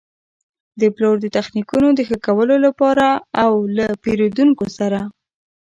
[0.79, 3.07] د پلور د تخنیکونو د ښه کولو لپاره
[3.43, 4.99] او له پېرېدونکو سره.